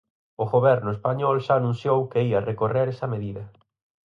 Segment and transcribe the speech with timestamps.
[0.43, 3.43] O goberno español xa anunciou que ía recorrer esa medida.